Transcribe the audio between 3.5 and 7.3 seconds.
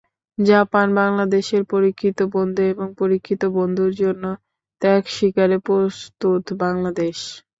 বন্ধুর জন্য ত্যাগ স্বীকারে প্রস্তুত বাংলাদেশ।